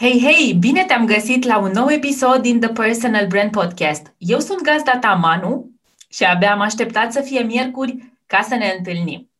[0.00, 0.54] Hei, hei!
[0.54, 4.14] Bine te-am găsit la un nou episod din The Personal Brand Podcast.
[4.18, 5.70] Eu sunt gazda ta, Manu,
[6.08, 9.30] și abia am așteptat să fie miercuri ca să ne întâlnim.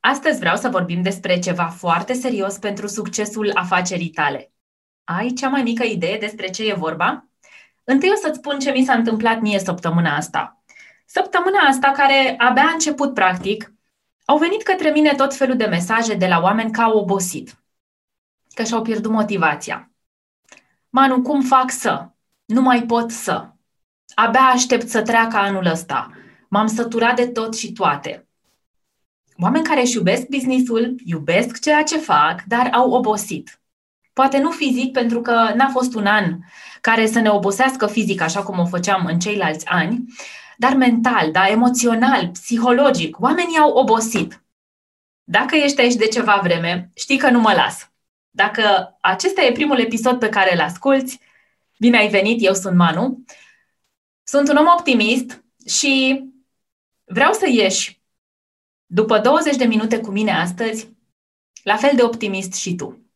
[0.00, 4.52] Astăzi vreau să vorbim despre ceva foarte serios pentru succesul afacerii tale.
[5.04, 7.28] Ai cea mai mică idee despre ce e vorba?
[7.84, 10.62] Întâi o să-ți spun ce mi s-a întâmplat mie săptămâna asta.
[11.04, 13.72] Săptămâna asta, care abia a început practic,
[14.24, 17.56] au venit către mine tot felul de mesaje de la oameni că au obosit,
[18.56, 19.90] că și-au pierdut motivația.
[20.88, 22.08] Manu, cum fac să?
[22.44, 23.48] Nu mai pot să.
[24.14, 26.10] Abia aștept să treacă anul ăsta.
[26.48, 28.28] M-am săturat de tot și toate.
[29.38, 33.60] Oameni care își iubesc businessul, iubesc ceea ce fac, dar au obosit.
[34.12, 36.38] Poate nu fizic, pentru că n-a fost un an
[36.80, 40.04] care să ne obosească fizic, așa cum o făceam în ceilalți ani,
[40.56, 43.20] dar mental, da, emoțional, psihologic.
[43.20, 44.44] Oamenii au obosit.
[45.24, 47.90] Dacă ești aici de ceva vreme, știi că nu mă las.
[48.36, 51.20] Dacă acesta e primul episod pe care îl asculți,
[51.78, 53.24] bine ai venit, eu sunt Manu.
[54.22, 56.24] Sunt un om optimist și
[57.04, 58.02] vreau să ieși
[58.86, 60.88] după 20 de minute cu mine astăzi,
[61.62, 63.10] la fel de optimist și tu.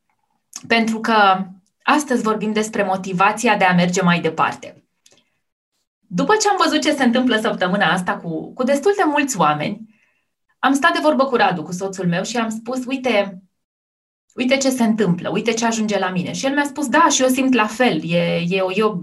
[0.66, 1.46] Pentru că
[1.82, 4.84] astăzi vorbim despre motivația de a merge mai departe.
[5.98, 9.98] După ce am văzut ce se întâmplă săptămâna asta cu, cu destul de mulți oameni,
[10.58, 13.42] am stat de vorbă cu Radu, cu soțul meu, și am spus, uite,
[14.34, 16.33] uite ce se întâmplă, uite ce ajunge la mine.
[16.33, 18.97] Și el mi-a spus, da, și eu simt la fel, e, e, o, e o,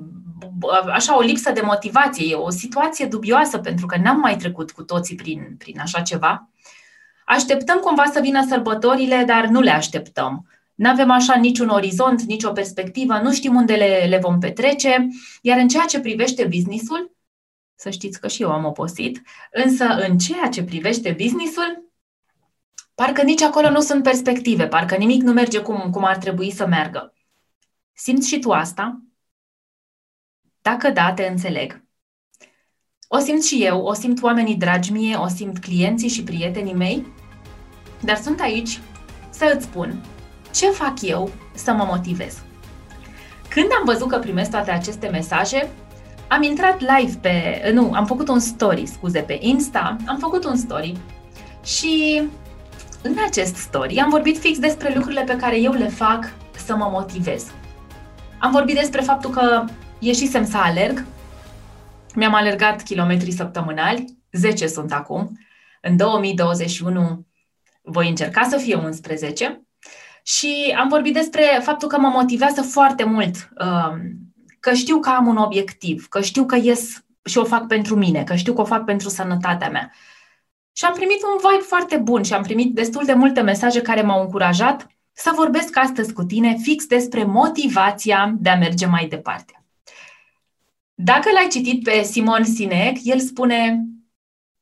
[0.94, 4.84] așa o lipsă de motivație, e o situație dubioasă, pentru că n-am mai trecut cu
[4.84, 6.50] toții prin, prin așa ceva.
[7.26, 10.48] Așteptăm cumva să vină sărbătorile, dar nu le așteptăm.
[10.76, 15.08] Nu avem așa niciun orizont, nicio perspectivă, nu știm unde le, le vom petrece,
[15.42, 17.16] iar în ceea ce privește businessul,
[17.76, 21.87] să știți că și eu am oposit, însă în ceea ce privește businessul,
[23.02, 26.68] parcă nici acolo nu sunt perspective, parcă nimic nu merge cum, cum ar trebui să
[26.68, 27.14] meargă.
[27.94, 29.02] Simți și tu asta?
[30.62, 31.84] Dacă da, te înțeleg.
[33.08, 37.14] O simt și eu, o simt oamenii dragi mie, o simt clienții și prietenii mei,
[38.02, 38.80] dar sunt aici
[39.30, 40.04] să îți spun
[40.52, 42.38] ce fac eu să mă motivez?
[43.50, 45.70] Când am văzut că primesc toate aceste mesaje,
[46.28, 50.56] am intrat live pe, nu, am făcut un story, scuze, pe Insta, am făcut un
[50.56, 50.98] story
[51.64, 52.24] și
[53.02, 56.34] în acest story am vorbit fix despre lucrurile pe care eu le fac
[56.66, 57.52] să mă motivez.
[58.40, 59.66] Am vorbit despre faptul că
[60.00, 61.06] ieșisem să alerg,
[62.16, 65.40] mi-am alergat kilometri săptămânali, 10 sunt acum,
[65.82, 67.26] în 2021
[67.82, 69.62] voi încerca să fie 11
[70.24, 74.00] și am vorbit despre faptul că mă motivează foarte mult, um,
[74.60, 78.24] că știu că am un obiectiv, că știu că ies și o fac pentru mine,
[78.24, 79.92] că știu că o fac pentru sănătatea mea.
[80.78, 84.02] Și am primit un vibe foarte bun și am primit destul de multe mesaje care
[84.02, 89.66] m-au încurajat să vorbesc astăzi cu tine fix despre motivația de a merge mai departe.
[90.94, 93.86] Dacă l-ai citit pe Simon Sinek, el spune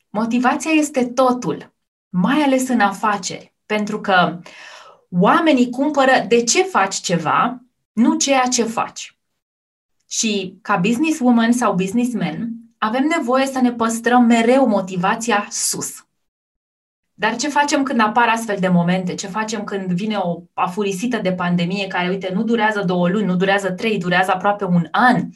[0.09, 1.73] motivația este totul,
[2.09, 4.39] mai ales în afaceri, pentru că
[5.19, 9.17] Oamenii cumpără de ce faci ceva, nu ceea ce faci.
[10.09, 12.49] Și ca businesswoman sau businessman,
[12.85, 16.05] avem nevoie să ne păstrăm mereu motivația sus.
[17.13, 19.13] Dar ce facem când apar astfel de momente?
[19.15, 23.35] Ce facem când vine o afurisită de pandemie care, uite, nu durează două luni, nu
[23.35, 25.29] durează trei, durează aproape un an?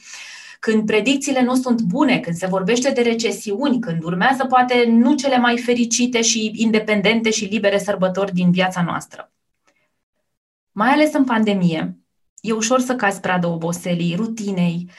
[0.60, 5.38] Când predicțiile nu sunt bune, când se vorbește de recesiuni, când urmează poate nu cele
[5.38, 9.32] mai fericite și independente și libere sărbători din viața noastră
[10.80, 11.98] mai ales în pandemie,
[12.42, 14.90] e ușor să cazi pradă oboselii, rutinei,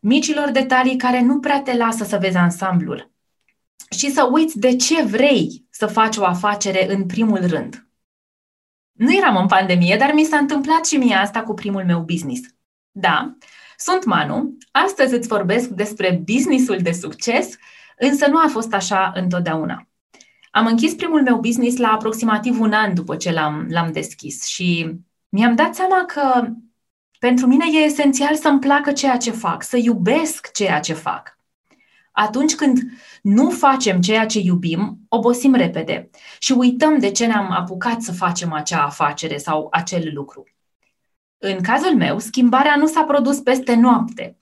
[0.00, 3.10] micilor detalii care nu prea te lasă să vezi ansamblul
[3.90, 7.88] și să uiți de ce vrei să faci o afacere în primul rând.
[8.92, 12.40] Nu eram în pandemie, dar mi s-a întâmplat și mie asta cu primul meu business.
[12.90, 13.36] Da,
[13.76, 17.56] sunt Manu, astăzi îți vorbesc despre businessul de succes,
[17.98, 19.88] însă nu a fost așa întotdeauna.
[20.50, 24.96] Am închis primul meu business la aproximativ un an după ce l-am, l-am deschis și
[25.28, 26.48] mi-am dat seama că
[27.20, 31.38] pentru mine e esențial să-mi placă ceea ce fac, să iubesc ceea ce fac.
[32.12, 32.78] Atunci când
[33.22, 38.52] nu facem ceea ce iubim, obosim repede și uităm de ce ne-am apucat să facem
[38.52, 40.44] acea afacere sau acel lucru.
[41.38, 44.38] În cazul meu, schimbarea nu s-a produs peste noapte.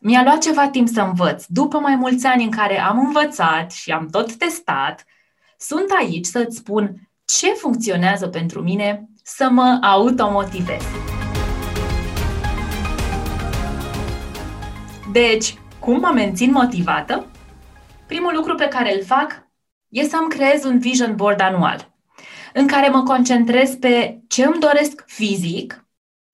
[0.00, 1.44] Mi-a luat ceva timp să învăț.
[1.46, 5.04] După mai mulți ani în care am învățat și am tot testat,
[5.58, 11.07] sunt aici să-ți spun ce funcționează pentru mine să mă automotivez.
[15.12, 17.26] Deci, cum mă mențin motivată?
[18.06, 19.46] Primul lucru pe care îl fac
[19.88, 21.94] e să-mi creez un vision board anual,
[22.52, 25.86] în care mă concentrez pe ce îmi doresc fizic,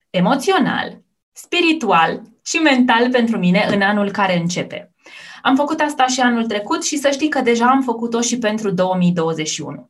[0.09, 1.01] emoțional,
[1.31, 4.93] spiritual și mental pentru mine în anul care începe.
[5.41, 8.71] Am făcut asta și anul trecut și să știi că deja am făcut-o și pentru
[8.71, 9.89] 2021.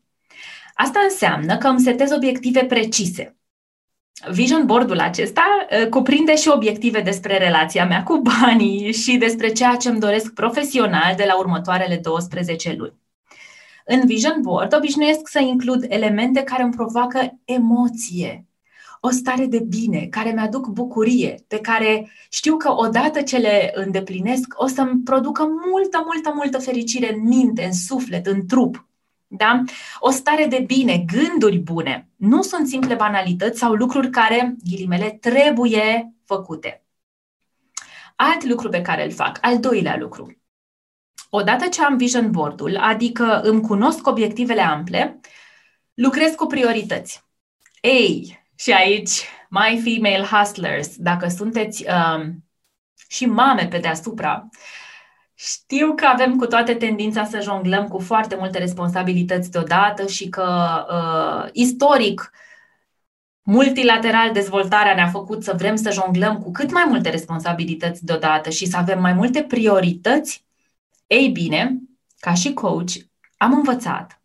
[0.74, 3.35] Asta înseamnă că îmi setez obiective precise.
[4.32, 5.44] Vision board-ul acesta
[5.82, 10.34] uh, cuprinde și obiective despre relația mea cu banii și despre ceea ce îmi doresc
[10.34, 13.04] profesional de la următoarele 12 luni.
[13.86, 18.46] În Vision Board obișnuiesc să includ elemente care îmi provoacă emoție,
[19.00, 24.54] o stare de bine, care mi-aduc bucurie, pe care știu că odată ce le îndeplinesc
[24.58, 28.88] o să-mi producă multă, multă, multă fericire în minte, în suflet, în trup.
[29.28, 29.64] Da?
[30.00, 32.10] O stare de bine, gânduri bune.
[32.16, 36.86] Nu sunt simple banalități sau lucruri care, ghilimele, trebuie făcute.
[38.16, 40.38] Alt lucru pe care îl fac, al doilea lucru.
[41.30, 45.20] Odată ce am vision board-ul, adică îmi cunosc obiectivele ample,
[45.94, 47.24] lucrez cu priorități.
[47.82, 52.46] Ei, și aici, my female hustlers, dacă sunteți um,
[53.08, 54.50] și mame pe deasupra,
[55.36, 60.86] știu că avem cu toate tendința să jonglăm cu foarte multe responsabilități deodată și că
[60.90, 62.32] uh, istoric
[63.42, 68.66] multilateral dezvoltarea ne-a făcut să vrem să jonglăm cu cât mai multe responsabilități deodată și
[68.66, 70.46] să avem mai multe priorități.
[71.08, 71.80] Ei bine,
[72.20, 72.92] ca și coach,
[73.38, 74.22] am învățat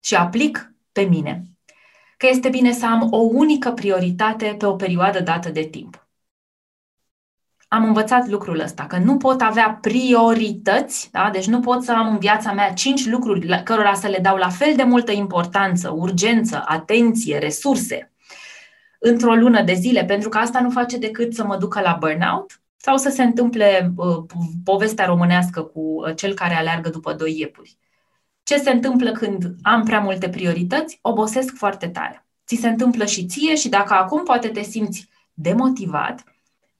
[0.00, 1.42] și aplic pe mine
[2.16, 6.05] că este bine să am o unică prioritate pe o perioadă dată de timp.
[7.76, 11.30] Am învățat lucrul ăsta, că nu pot avea priorități, da?
[11.32, 14.48] deci nu pot să am în viața mea cinci lucruri cărora să le dau la
[14.48, 18.12] fel de multă importanță, urgență, atenție, resurse
[18.98, 22.60] într-o lună de zile, pentru că asta nu face decât să mă ducă la burnout
[22.76, 24.16] sau să se întâmple uh,
[24.64, 27.76] povestea românească cu uh, cel care aleargă după doi iepuri.
[28.42, 30.98] Ce se întâmplă când am prea multe priorități?
[31.02, 32.26] Obosesc foarte tare.
[32.46, 36.24] Ți se întâmplă și ție și dacă acum poate te simți demotivat,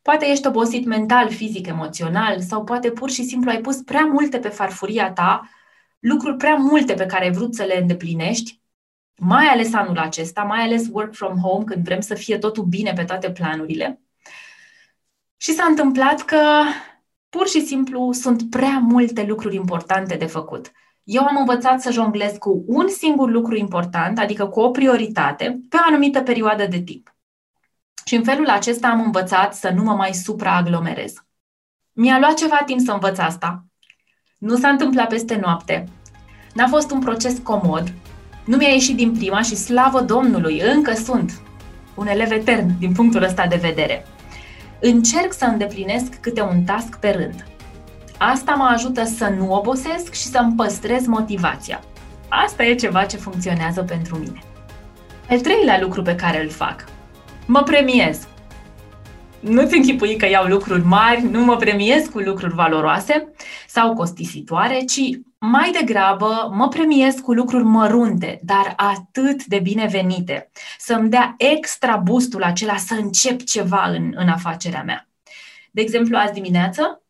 [0.07, 4.39] poate ești obosit mental, fizic, emoțional sau poate pur și simplu ai pus prea multe
[4.39, 5.51] pe farfuria ta,
[5.99, 8.61] lucruri prea multe pe care ai vrut să le îndeplinești,
[9.17, 12.93] mai ales anul acesta, mai ales work from home, când vrem să fie totul bine
[12.93, 14.01] pe toate planurile.
[15.37, 16.63] Și s-a întâmplat că
[17.29, 20.73] pur și simplu sunt prea multe lucruri importante de făcut.
[21.05, 25.77] Eu am învățat să jonglez cu un singur lucru important, adică cu o prioritate, pe
[25.77, 27.16] o anumită perioadă de timp.
[28.09, 31.15] Și în felul acesta am învățat să nu mă mai supraaglomerez.
[31.93, 33.65] Mi-a luat ceva timp să învăț asta.
[34.39, 35.85] Nu s-a întâmplat peste noapte.
[36.55, 37.93] N-a fost un proces comod.
[38.45, 41.41] Nu mi-a ieșit din prima și slavă Domnului, încă sunt
[41.95, 44.07] un elev etern din punctul ăsta de vedere.
[44.81, 47.47] Încerc să îndeplinesc câte un task pe rând.
[48.19, 51.81] Asta mă ajută să nu obosesc și să-mi păstrez motivația.
[52.29, 54.41] Asta e ceva ce funcționează pentru mine.
[55.29, 56.95] Al treilea lucru pe care îl fac.
[57.47, 58.29] Mă premiez.
[59.41, 63.33] Nu-ți închipui că iau lucruri mari, nu mă premiez cu lucruri valoroase
[63.69, 65.01] sau costisitoare, ci
[65.39, 72.43] mai degrabă mă premiez cu lucruri mărunte, dar atât de binevenite, să-mi dea extra boostul
[72.43, 75.09] acela să încep ceva în, în afacerea mea.
[75.71, 77.03] De exemplu, azi dimineață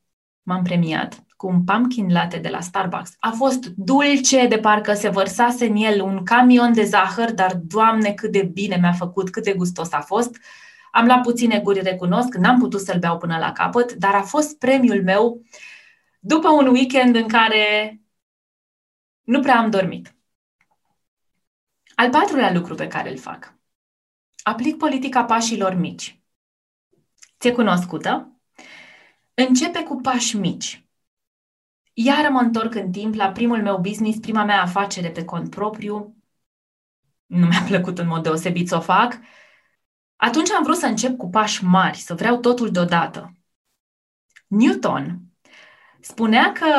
[0.42, 3.16] m-am premiat cu un pumpkin latte de la Starbucks.
[3.18, 8.12] A fost dulce, de parcă se vărsase în el un camion de zahăr, dar, Doamne,
[8.12, 10.36] cât de bine mi-a făcut, cât de gustos a fost.
[10.90, 14.58] Am luat puține guri, recunosc, n-am putut să-l beau până la capăt, dar a fost
[14.58, 15.42] premiul meu
[16.20, 18.00] după un weekend în care
[19.22, 20.16] nu prea am dormit.
[21.94, 23.54] Al patrulea lucru pe care îl fac.
[24.42, 26.20] Aplic politica pașilor mici.
[27.40, 28.40] Ți-e cunoscută?
[29.34, 30.85] Începe cu pași mici.
[31.98, 36.16] Iar mă întorc în timp la primul meu business, prima mea afacere pe cont propriu.
[37.26, 39.18] Nu mi-a plăcut în mod deosebit să o fac.
[40.16, 43.36] Atunci am vrut să încep cu pași mari, să vreau totul deodată.
[44.46, 45.20] Newton
[46.00, 46.70] spunea că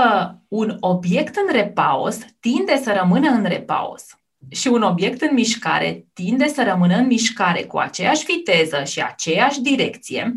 [0.48, 6.48] un obiect în repaus tinde să rămână în repaus și un obiect în mișcare tinde
[6.48, 10.36] să rămână în mișcare cu aceeași viteză și aceeași direcție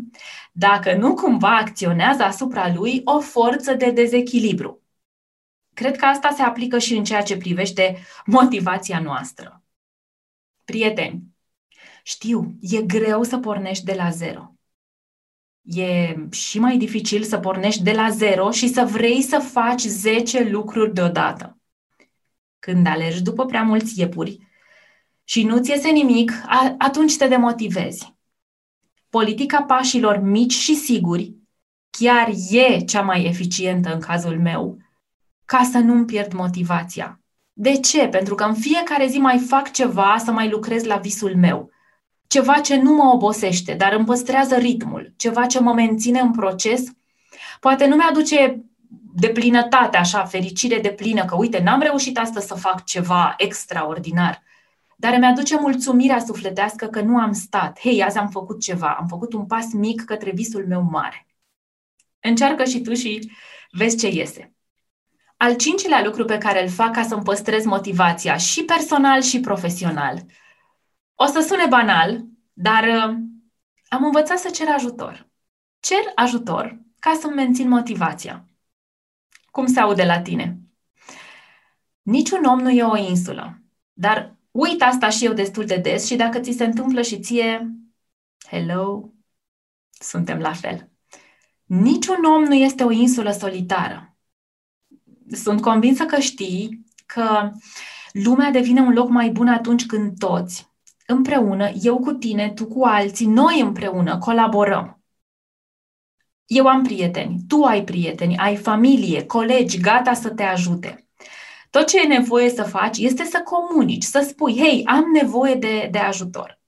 [0.51, 4.81] dacă nu cumva acționează asupra lui o forță de dezechilibru.
[5.73, 9.63] Cred că asta se aplică și în ceea ce privește motivația noastră.
[10.65, 11.31] Prieteni,
[12.03, 14.55] Știu, e greu să pornești de la zero.
[15.61, 20.49] E și mai dificil să pornești de la zero și să vrei să faci 10
[20.49, 21.60] lucruri deodată.
[22.61, 24.39] Când alergi după prea mulți iepuri
[25.23, 26.31] și nu-ți iese nimic,
[26.77, 28.15] atunci te demotivezi.
[29.09, 31.35] Politica pașilor mici și siguri
[31.89, 34.77] chiar e cea mai eficientă în cazul meu,
[35.45, 37.19] ca să nu-mi pierd motivația.
[37.53, 38.07] De ce?
[38.07, 41.69] Pentru că în fiecare zi mai fac ceva să mai lucrez la visul meu.
[42.27, 46.83] Ceva ce nu mă obosește, dar îmi păstrează ritmul, ceva ce mă menține în proces.
[47.59, 48.65] Poate nu mi-aduce
[49.13, 54.43] de plinătate, așa, fericire de plină, că uite, n-am reușit astăzi să fac ceva extraordinar,
[54.95, 57.79] dar îmi aduce mulțumirea sufletească că nu am stat.
[57.79, 61.27] Hei, azi am făcut ceva, am făcut un pas mic către visul meu mare.
[62.19, 63.31] Încearcă și tu și
[63.71, 64.55] vezi ce iese.
[65.37, 70.21] Al cincilea lucru pe care îl fac ca să-mi păstrez motivația, și personal și profesional.
[71.15, 73.15] O să sune banal, dar uh,
[73.87, 75.29] am învățat să cer ajutor.
[75.79, 78.45] Cer ajutor ca să-mi mențin motivația.
[79.51, 80.59] Cum se aude la tine?
[82.01, 83.61] Niciun om nu e o insulă,
[83.93, 87.75] dar uit asta și eu destul de des și dacă ți se întâmplă și ție,
[88.47, 89.13] hello,
[89.89, 90.89] suntem la fel.
[91.65, 94.15] Niciun om nu este o insulă solitară.
[95.31, 97.51] Sunt convinsă că știi că
[98.11, 100.69] lumea devine un loc mai bun atunci când toți,
[101.05, 105.00] împreună, eu cu tine, tu cu alții, noi împreună colaborăm.
[106.45, 111.07] Eu am prieteni, tu ai prieteni, ai familie, colegi gata să te ajute.
[111.69, 115.87] Tot ce e nevoie să faci este să comunici, să spui, hei, am nevoie de,
[115.91, 116.59] de ajutor.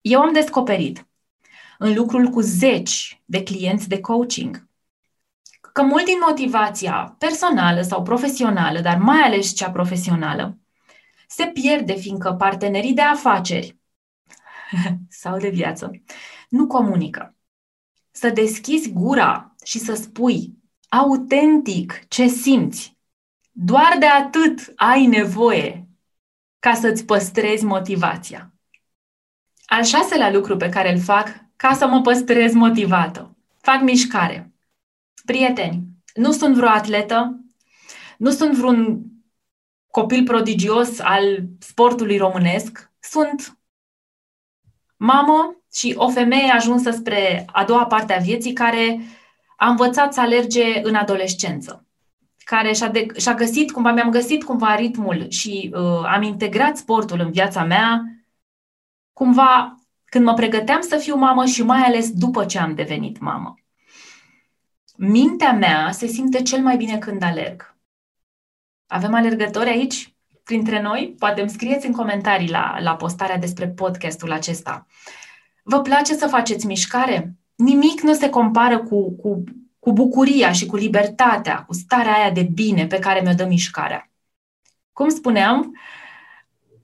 [0.00, 1.08] Eu am descoperit
[1.78, 4.68] în lucrul cu zeci de clienți de coaching.
[5.72, 10.58] Că mult din motivația personală sau profesională, dar mai ales cea profesională,
[11.28, 13.78] se pierde fiindcă partenerii de afaceri
[15.08, 15.90] sau de viață
[16.48, 17.35] nu comunică.
[18.16, 20.58] Să deschizi gura și să spui
[20.88, 22.96] autentic ce simți.
[23.52, 25.88] Doar de atât ai nevoie
[26.58, 28.54] ca să-ți păstrezi motivația.
[29.66, 33.36] Al șaselea lucru pe care îl fac ca să mă păstrez motivată.
[33.60, 34.54] Fac mișcare.
[35.24, 37.40] Prieteni, nu sunt vreo atletă,
[38.18, 39.04] nu sunt vreun
[39.90, 43.58] copil prodigios al sportului românesc, sunt
[44.96, 49.00] mamă și o femeie ajunsă spre a doua parte a vieții care
[49.56, 51.86] a învățat să alerge în adolescență,
[52.44, 57.20] care și-a, de, și-a găsit cumva, mi-am găsit cumva ritmul și uh, am integrat sportul
[57.20, 58.02] în viața mea,
[59.12, 63.54] cumva când mă pregăteam să fiu mamă și mai ales după ce am devenit mamă.
[64.96, 67.76] Mintea mea se simte cel mai bine când alerg.
[68.86, 70.14] Avem alergători aici
[70.44, 71.14] printre noi?
[71.18, 74.86] Poate îmi scrieți în comentarii la, la postarea despre podcastul acesta.
[75.68, 77.36] Vă place să faceți mișcare?
[77.54, 79.44] Nimic nu se compară cu, cu,
[79.78, 84.10] cu bucuria și cu libertatea, cu starea aia de bine pe care mi-o dă mișcarea.
[84.92, 85.78] Cum spuneam,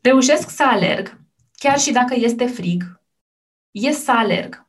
[0.01, 1.21] reușesc să alerg,
[1.53, 3.01] chiar și dacă este frig,
[3.71, 4.67] ies să alerg.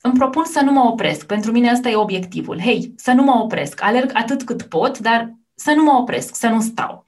[0.00, 1.26] Îmi propun să nu mă opresc.
[1.26, 2.60] Pentru mine ăsta e obiectivul.
[2.60, 3.82] Hei, să nu mă opresc.
[3.82, 7.06] Alerg atât cât pot, dar să nu mă opresc, să nu stau.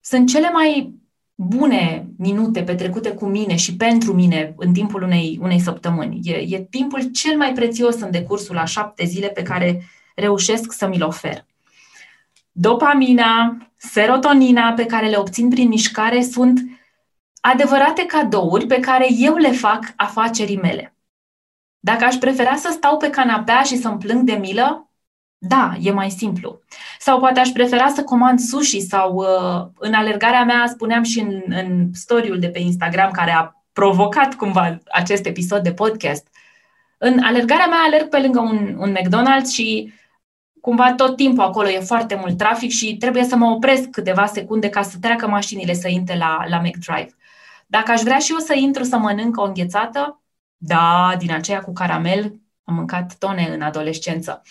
[0.00, 0.94] Sunt cele mai
[1.34, 6.20] bune minute petrecute cu mine și pentru mine în timpul unei, unei săptămâni.
[6.22, 9.82] E, e timpul cel mai prețios în decursul a șapte zile pe care
[10.14, 11.46] reușesc să mi-l ofer.
[12.52, 16.60] Dopamina, serotonina pe care le obțin prin mișcare sunt
[17.40, 20.96] adevărate cadouri pe care eu le fac afacerii mele.
[21.78, 24.90] Dacă aș prefera să stau pe canapea și să-mi plâng de milă,
[25.48, 26.60] da, e mai simplu.
[26.98, 31.42] Sau poate aș prefera să comand sushi sau uh, în alergarea mea, spuneam și în,
[31.48, 36.26] în story de pe Instagram care a provocat cumva acest episod de podcast.
[36.98, 39.92] În alergarea mea alerg pe lângă un, un McDonald's și
[40.60, 44.68] cumva tot timpul acolo e foarte mult trafic și trebuie să mă opresc câteva secunde
[44.68, 47.16] ca să treacă mașinile să intre la, la McDrive.
[47.66, 50.22] Dacă aș vrea și eu să intru să mănânc o înghețată,
[50.56, 54.42] da, din aceea cu caramel, am mâncat tone în adolescență.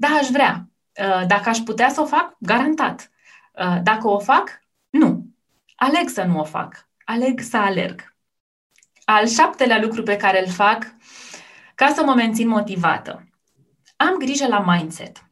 [0.00, 0.68] Da, aș vrea.
[1.00, 3.10] Uh, dacă aș putea să o fac, garantat.
[3.52, 5.26] Uh, dacă o fac, nu.
[5.76, 6.88] Aleg să nu o fac.
[7.04, 8.14] Aleg să alerg.
[9.04, 10.86] Al șaptelea lucru pe care îl fac
[11.74, 13.28] ca să mă mențin motivată.
[13.96, 15.24] Am grijă la mindset.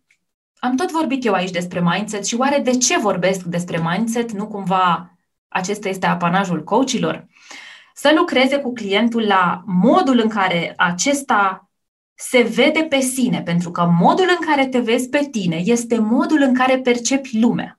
[0.58, 4.32] Am tot vorbit eu aici despre mindset și oare de ce vorbesc despre mindset?
[4.32, 5.12] Nu cumva
[5.48, 7.26] acesta este apanajul coachilor,
[7.94, 11.67] să lucreze cu clientul la modul în care acesta
[12.20, 16.42] se vede pe sine, pentru că modul în care te vezi pe tine este modul
[16.42, 17.78] în care percepi lumea.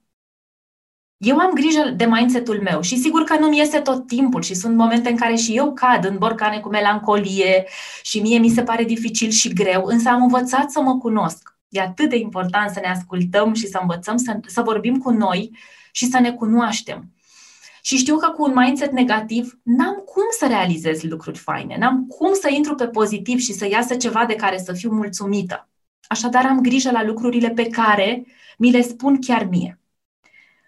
[1.17, 4.75] eu am grijă de mindset-ul meu și sigur că nu-mi iese tot timpul și sunt
[4.75, 7.67] momente în care și eu cad în borcane cu melancolie
[8.01, 11.57] și mie mi se pare dificil și greu, însă am învățat să mă cunosc.
[11.69, 15.57] E atât de important să ne ascultăm și să învățăm să, să vorbim cu noi
[15.91, 17.13] și să ne cunoaștem.
[17.81, 22.33] Și știu că cu un mindset negativ n-am cum să realizez lucruri faine, n-am cum
[22.33, 25.69] să intru pe pozitiv și să iasă ceva de care să fiu mulțumită.
[26.07, 28.25] Așadar am grijă la lucrurile pe care
[28.57, 29.79] mi le spun chiar mie.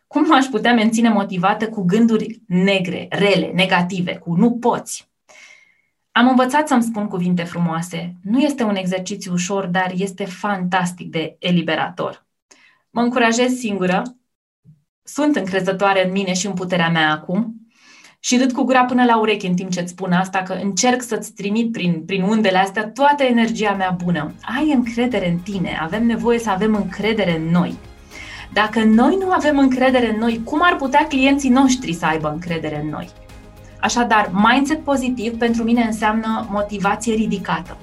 [0.08, 5.10] Cum m-aș putea menține motivată cu gânduri negre, rele, negative, cu nu poți?
[6.12, 8.16] Am învățat să-mi spun cuvinte frumoase.
[8.24, 12.26] Nu este un exercițiu ușor, dar este fantastic de eliberator.
[12.90, 14.04] Mă încurajez singură,
[15.04, 17.56] sunt încrezătoare în mine și în puterea mea acum
[18.20, 21.02] și râd cu gura până la ureche în timp ce îți spun asta, că încerc
[21.02, 24.34] să-ți trimit prin, prin undele astea toată energia mea bună.
[24.58, 27.76] Ai încredere în tine, avem nevoie să avem încredere în noi.
[28.54, 32.82] Dacă noi nu avem încredere în noi, cum ar putea clienții noștri să aibă încredere
[32.82, 33.10] în noi?
[33.80, 37.78] Așadar, mindset pozitiv pentru mine înseamnă motivație ridicată.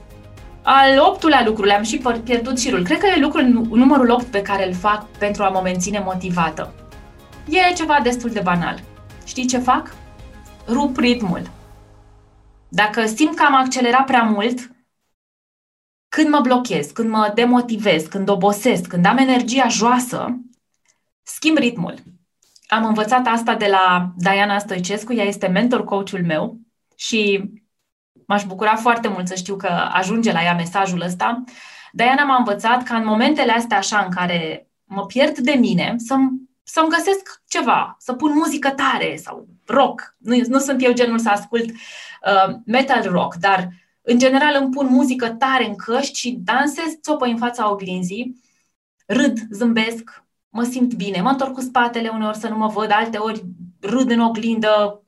[0.63, 2.83] Al optulea lucru, le-am și pierdut șirul.
[2.83, 6.73] Cred că e lucrul numărul 8 pe care îl fac pentru a mă menține motivată.
[7.51, 8.83] E ceva destul de banal.
[9.25, 9.95] Știi ce fac?
[10.67, 11.51] Rup ritmul.
[12.69, 14.71] Dacă simt că am accelerat prea mult,
[16.09, 20.39] când mă blochez, când mă demotivez, când obosesc, când am energia joasă,
[21.23, 21.95] schimb ritmul.
[22.67, 26.59] Am învățat asta de la Diana Stoicescu, ea este mentor coachul meu
[26.97, 27.51] și
[28.27, 31.45] m-aș bucura foarte mult să știu că ajunge la ea mesajul ăsta.
[31.93, 36.48] Diana m-a învățat ca în momentele astea așa în care mă pierd de mine, să-mi
[36.71, 40.17] să-mi găsesc ceva, să pun muzică tare sau rock.
[40.19, 43.69] Nu, nu sunt eu genul să ascult uh, metal rock, dar
[44.03, 48.43] în general îmi pun muzică tare în căști și dansez țopă în fața oglinzii,
[49.07, 53.19] râd, zâmbesc, mă simt bine, mă întorc cu spatele uneori să nu mă văd, alte
[53.19, 53.45] ori
[53.81, 55.03] râd în oglindă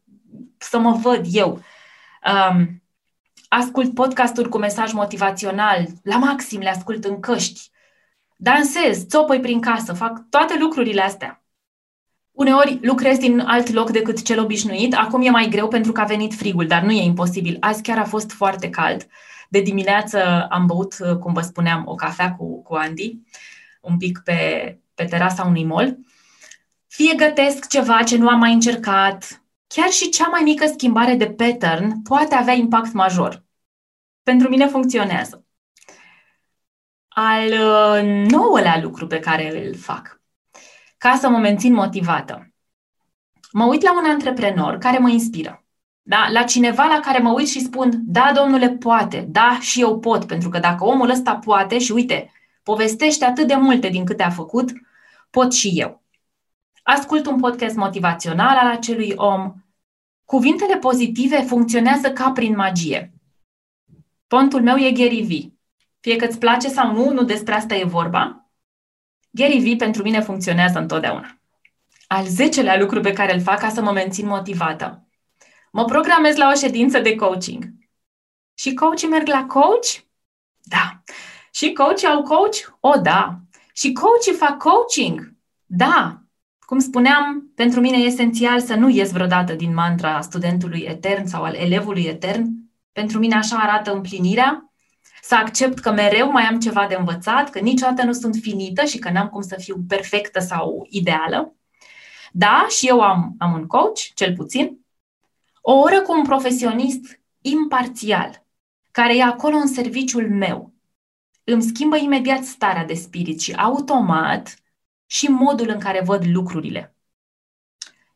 [0.59, 1.62] să mă văd eu.
[2.50, 2.83] Um,
[3.49, 7.71] ascult podcasturi cu mesaj motivațional, la maxim le ascult în căști,
[8.37, 11.41] dansez, țopăi prin casă, fac toate lucrurile astea.
[12.41, 14.95] Uneori lucrez din alt loc decât cel obișnuit.
[14.95, 17.57] Acum e mai greu pentru că a venit frigul, dar nu e imposibil.
[17.61, 19.07] Azi chiar a fost foarte cald.
[19.49, 23.19] De dimineață am băut, cum vă spuneam, o cafea cu, cu Andy,
[23.81, 25.99] un pic pe, pe terasa unui mall.
[26.87, 31.31] Fie gătesc ceva ce nu am mai încercat, chiar și cea mai mică schimbare de
[31.31, 33.45] pattern poate avea impact major.
[34.23, 35.45] Pentru mine funcționează.
[37.09, 40.20] Al uh, nouălea lucru pe care îl fac
[41.00, 42.52] ca să mă mențin motivată.
[43.52, 45.65] Mă uit la un antreprenor care mă inspiră.
[46.02, 46.28] Da?
[46.32, 50.25] La cineva la care mă uit și spun, da, domnule, poate, da, și eu pot,
[50.25, 52.32] pentru că dacă omul ăsta poate și uite,
[52.63, 54.73] povestește atât de multe din câte a făcut,
[55.30, 56.02] pot și eu.
[56.82, 59.52] Ascult un podcast motivațional al acelui om.
[60.25, 63.13] Cuvintele pozitive funcționează ca prin magie.
[64.26, 65.58] Pontul meu e Gary V.
[66.00, 68.40] Fie că îți place sau nu, nu despre asta e vorba,
[69.30, 71.40] Gary Vee pentru mine funcționează întotdeauna.
[72.06, 75.08] Al zecelea lucru pe care îl fac ca să mă mențin motivată.
[75.73, 77.64] Mă programez la o ședință de coaching.
[78.54, 79.86] Și coachii merg la coach?
[80.62, 81.02] Da.
[81.52, 82.56] Și coachii au coach?
[82.80, 83.38] O, da.
[83.73, 85.34] Și coachii fac coaching?
[85.66, 86.23] Da.
[86.58, 91.43] Cum spuneam, pentru mine e esențial să nu ies vreodată din mantra studentului etern sau
[91.43, 92.49] al elevului etern.
[92.93, 94.70] Pentru mine așa arată împlinirea
[95.23, 98.99] să accept că mereu mai am ceva de învățat, că niciodată nu sunt finită și
[98.99, 101.54] că n-am cum să fiu perfectă sau ideală.
[102.33, 104.78] Da, și eu am, am un coach, cel puțin,
[105.61, 108.47] o oră cu un profesionist imparțial,
[108.91, 110.73] care e acolo în serviciul meu.
[111.45, 114.54] Îmi schimbă imediat starea de spirit și automat
[115.06, 116.95] și modul în care văd lucrurile.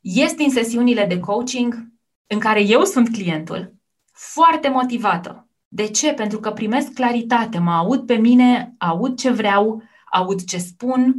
[0.01, 1.93] Ies din sesiunile de coaching
[2.27, 3.75] în care eu sunt clientul,
[4.13, 5.44] foarte motivată,
[5.75, 6.13] de ce?
[6.13, 9.83] Pentru că primesc claritate, mă aud pe mine, aud ce vreau,
[10.13, 11.15] aud ce spun,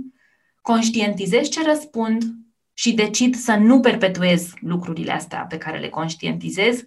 [0.61, 2.23] conștientizez ce răspund
[2.73, 6.83] și decid să nu perpetuez lucrurile astea pe care le conștientizez,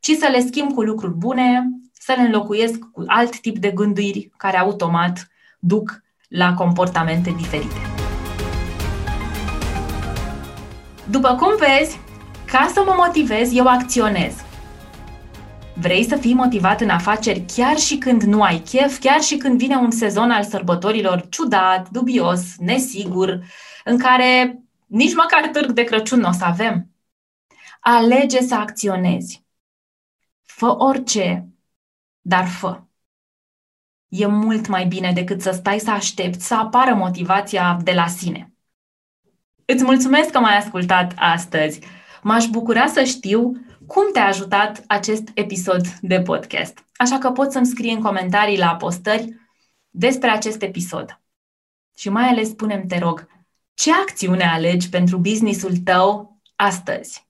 [0.00, 4.30] ci să le schimb cu lucruri bune, să le înlocuiesc cu alt tip de gândiri
[4.36, 7.80] care automat duc la comportamente diferite.
[11.10, 11.98] După cum vezi,
[12.44, 14.48] ca să mă motivez, eu acționez.
[15.80, 19.58] Vrei să fii motivat în afaceri chiar și când nu ai chef, chiar și când
[19.58, 23.44] vine un sezon al sărbătorilor ciudat, dubios, nesigur,
[23.84, 26.90] în care nici măcar târg de Crăciun nu o să avem?
[27.80, 29.44] Alege să acționezi.
[30.42, 31.48] Fă orice,
[32.20, 32.82] dar fă.
[34.08, 38.54] E mult mai bine decât să stai să aștepți să apară motivația de la sine.
[39.64, 41.80] Îți mulțumesc că m-ai ascultat astăzi.
[42.22, 43.52] M-aș bucura să știu
[43.92, 46.84] cum te-a ajutat acest episod de podcast.
[46.96, 49.34] Așa că poți să-mi scrii în comentarii la postări
[49.88, 51.20] despre acest episod.
[51.96, 53.28] Și mai ales spune te rog,
[53.74, 57.26] ce acțiune alegi pentru businessul tău astăzi?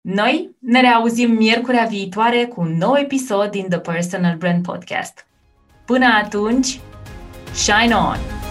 [0.00, 5.26] Noi ne reauzim miercurea viitoare cu un nou episod din The Personal Brand Podcast.
[5.84, 6.80] Până atunci,
[7.52, 8.45] shine on!